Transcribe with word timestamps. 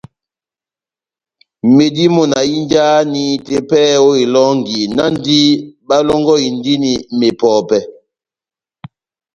Medimɔ́ 1.75 2.25
na 2.31 2.39
hínjahani 2.49 3.23
tepɛhɛ 3.45 3.95
ó 4.07 4.09
elɔngi, 4.23 4.79
náhndi 4.95 5.37
bálɔ́ngɔhindini 5.87 6.91
mepɔpɛ́. 7.17 7.81